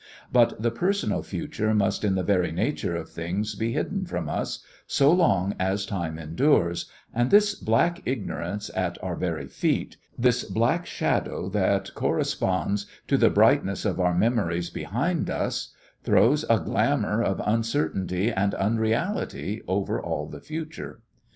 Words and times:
But 0.33 0.59
the 0.59 0.71
personal 0.71 1.21
future 1.21 1.75
must 1.75 2.03
in 2.03 2.15
the 2.15 2.23
very 2.23 2.51
nature 2.51 2.95
of 2.95 3.11
things 3.11 3.53
be 3.53 3.73
hidden 3.73 4.03
from 4.07 4.29
us 4.29 4.63
so 4.87 5.11
long 5.11 5.53
as 5.59 5.85
time 5.85 6.17
endures, 6.17 6.89
and 7.13 7.29
this 7.29 7.53
black 7.53 8.01
ignorance 8.03 8.71
at 8.75 8.97
our 9.03 9.15
very 9.15 9.45
feet 9.45 9.97
this 10.17 10.43
black 10.43 10.87
shadow 10.87 11.49
that 11.49 11.93
corresponds 11.93 12.87
to 13.09 13.15
the 13.15 13.29
brightness 13.29 13.85
of 13.85 13.99
our 13.99 14.15
memories 14.15 14.71
behind 14.71 15.29
us 15.29 15.71
throws 16.03 16.45
a 16.49 16.57
glamor 16.59 17.21
of 17.21 17.39
uncertainty 17.45 18.31
and 18.31 18.55
unreality 18.55 19.61
over 19.67 20.01
all 20.01 20.25
the 20.27 20.41
future. 20.41 21.01